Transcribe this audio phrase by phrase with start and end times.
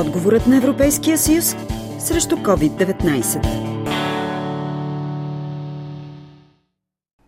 [0.00, 1.56] Отговорът на Европейския съюз
[1.98, 3.66] срещу COVID-19.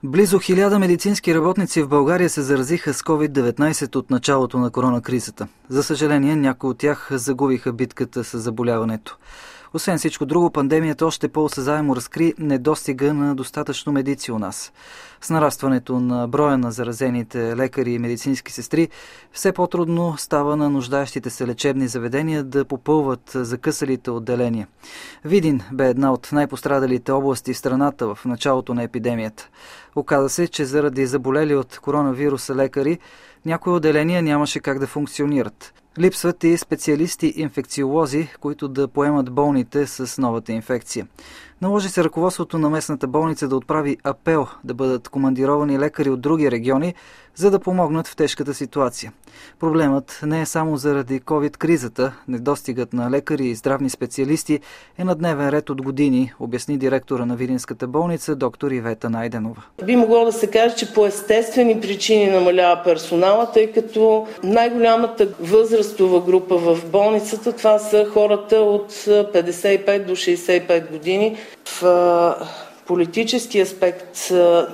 [0.03, 5.49] Близо хиляда медицински работници в България се заразиха с COVID-19 от началото на коронакризата.
[5.69, 9.19] За съжаление, някои от тях загубиха битката с заболяването.
[9.75, 14.73] Освен всичко друго, пандемията още по-осъзаемо разкри недостига на достатъчно медици у нас.
[15.21, 18.89] С нарастването на броя на заразените лекари и медицински сестри,
[19.33, 24.69] все по-трудно става на нуждаещите се лечебни заведения да попълват закъсалите отделения.
[25.25, 29.49] Видин бе една от най-пострадалите области в страната в началото на епидемията.
[29.97, 32.99] Оказа се, че заради заболели от коронавируса лекари,
[33.47, 35.75] някои отделения нямаше как да функционират.
[36.01, 41.07] Липсват и специалисти-инфекциолози, които да поемат болните с новата инфекция.
[41.63, 46.51] Наложи се ръководството на местната болница да отправи апел да бъдат командировани лекари от други
[46.51, 46.95] региони,
[47.35, 49.13] за да помогнат в тежката ситуация.
[49.61, 52.13] Проблемът не е само заради COVID-кризата.
[52.29, 54.61] Недостигът на лекари и здравни специалисти
[54.99, 59.63] е на дневен ред от години, обясни директора на Видинската болница доктор Ивета Найденова.
[59.85, 66.21] Би могло да се каже, че по естествени причини намалява персонала, тъй като най-голямата възрастова
[66.21, 71.37] група в болницата това са хората от 55 до 65 години.
[71.65, 72.47] В
[72.87, 74.29] политически аспект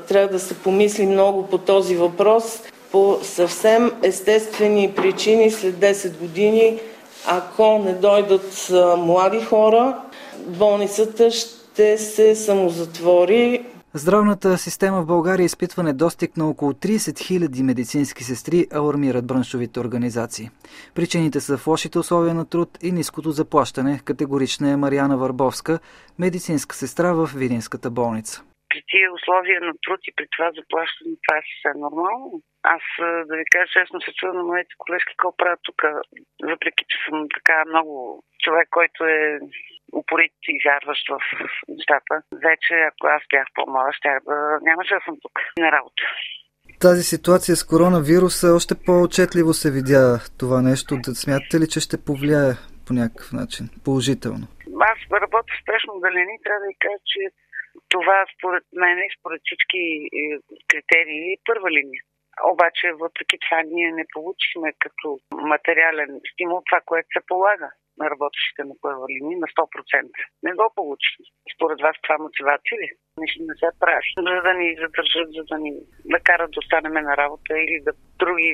[0.08, 2.62] трябва да се помисли много по този въпрос.
[2.92, 6.80] По съвсем естествени причини след 10 години,
[7.26, 9.98] ако не дойдат млади хора,
[10.38, 13.64] болницата ще се самозатвори.
[13.96, 20.46] Здравната система в България изпитва недостиг на около 30 000 медицински сестри, алармират браншовите организации.
[20.94, 25.74] Причините са в лошите условия на труд и ниското заплащане, категорична е Марияна Варбовска,
[26.18, 28.34] медицинска сестра в Видинската болница.
[28.70, 32.26] При тия условия на труд и при това заплащане, това е съвсем нормално.
[32.76, 32.84] Аз,
[33.28, 35.78] да ви кажа честно, се чудя на моите колежки какво правят тук,
[36.52, 37.92] въпреки че съм така много
[38.44, 39.20] човек, който е
[39.92, 41.18] упорит и вярващ в
[41.68, 42.14] нещата.
[42.32, 46.02] Вече, ако аз бях по-млада, щях да нямаше да съм тук на работа.
[46.80, 50.96] Тази ситуация с коронавируса още по-отчетливо се видя това нещо.
[51.04, 52.52] Да смятате ли, че ще повлияе
[52.86, 54.46] по някакъв начин положително?
[54.92, 57.20] Аз работя спешно отделение и трябва да ви кажа, че
[57.88, 59.82] това според мен и според всички
[60.70, 62.02] критерии е първа линия.
[62.52, 65.06] Обаче, въпреки това, ние не получихме като
[65.54, 67.68] материален стимул това, което се полага
[68.00, 70.08] на работещите на първа линия на 100%.
[70.46, 71.24] Не го получихме.
[71.54, 72.88] Според вас това мотивация ли?
[73.22, 74.08] Нищо не се прави.
[74.28, 75.72] За да ни задържат, за да ни
[76.14, 78.50] накарат да останеме на работа или да други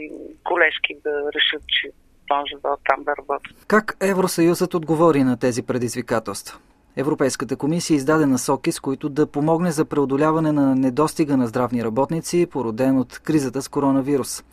[0.50, 1.86] колежки да решат, че
[2.34, 3.56] може да оттам да работят.
[3.74, 6.54] Как Евросъюзът отговори на тези предизвикателства?
[6.96, 12.46] Европейската комисия издаде насоки, с които да помогне за преодоляване на недостига на здравни работници,
[12.50, 14.44] породен от кризата с коронавирус.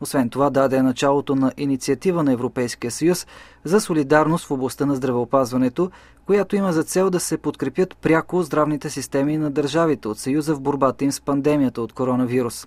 [0.00, 3.26] Освен това, даде началото на инициатива на Европейския съюз
[3.64, 5.90] за солидарност в областта на здравеопазването,
[6.26, 10.60] която има за цел да се подкрепят пряко здравните системи на държавите от Съюза в
[10.60, 12.66] борбата им с пандемията от коронавирус.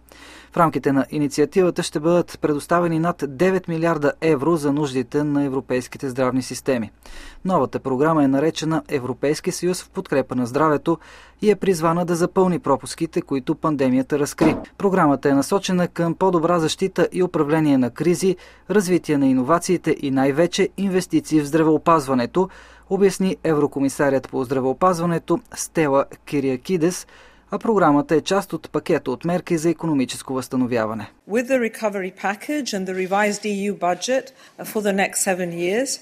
[0.51, 6.09] В рамките на инициативата ще бъдат предоставени над 9 милиарда евро за нуждите на европейските
[6.09, 6.91] здравни системи.
[7.45, 10.97] Новата програма е наречена Европейски съюз в подкрепа на здравето
[11.41, 14.55] и е призвана да запълни пропуските, които пандемията разкри.
[14.77, 18.35] Програмата е насочена към по-добра защита и управление на кризи,
[18.69, 22.49] развитие на иновациите и най-вече инвестиции в здравеопазването,
[22.93, 27.07] обясни еврокомисарят по здравеопазването Стела Кириакидес,
[27.51, 31.11] а програмата е част от пакета от мерки за економическо възстановяване.
[31.29, 34.25] With the recovery package and the revised EU budget
[34.63, 35.99] for the next seven years,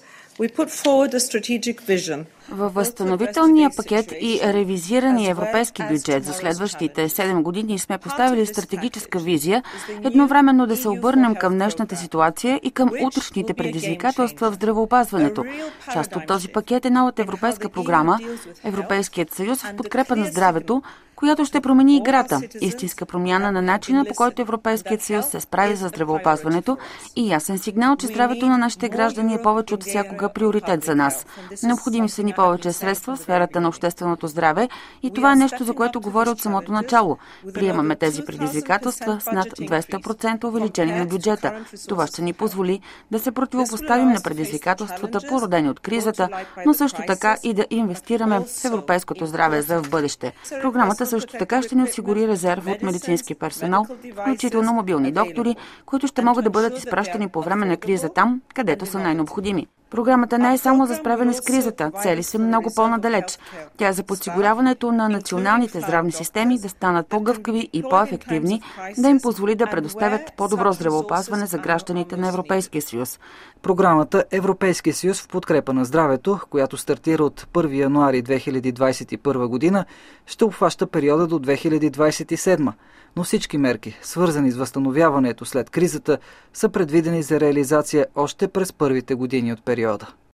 [2.52, 9.64] във възстановителния пакет и ревизирания европейски бюджет за следващите 7 години сме поставили стратегическа визия
[10.04, 15.46] едновременно да се обърнем към днешната ситуация и към утрешните предизвикателства в здравеопазването.
[15.94, 18.20] Част от този пакет е новата европейска програма.
[18.64, 20.82] Европейският съюз в подкрепа на здравето,
[21.22, 22.42] която ще промени играта.
[22.62, 26.78] Истинска промяна на начина по който Европейският съюз се справи за здравеопазването
[27.16, 31.26] и ясен сигнал, че здравето на нашите граждани е повече от всякога приоритет за нас.
[31.64, 34.70] Необходими са ни повече средства в сферата на общественото здраве
[35.04, 37.18] и това е нещо, за което говоря от самото начало.
[37.54, 41.66] Приемаме тези предизвикателства с над 200% увеличение на бюджета.
[41.88, 42.80] Това ще ни позволи
[43.12, 46.30] да се противопоставим на предизвикателствата, породени от кризата,
[46.66, 50.34] но също така и да инвестираме в европейското здраве за в бъдеще.
[50.62, 53.86] Програмата също така ще ни осигури резерв от медицински персонал,
[54.22, 55.56] включително мобилни доктори,
[55.86, 59.68] които ще могат да бъдат изпращани по време на криза там, където са най-необходими.
[59.92, 61.92] Програмата не е само за справяне с кризата.
[62.02, 63.40] Цели са много по-надалеч.
[63.78, 68.62] Тя е за подсигуряването на националните здравни системи да станат по-гъвкави и по-ефективни,
[68.98, 73.20] да им позволи да предоставят по-добро здравеопазване за гражданите на Европейския съюз.
[73.62, 79.86] Програмата Европейския съюз в подкрепа на здравето, която стартира от 1 януари 2021 година,
[80.26, 82.74] ще обхваща периода до 2027
[83.16, 86.18] но всички мерки, свързани с възстановяването след кризата,
[86.54, 89.81] са предвидени за реализация още през първите години от периода.
[89.82, 90.22] periodo